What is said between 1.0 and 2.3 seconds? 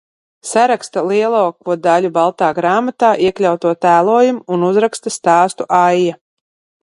lielāko daļu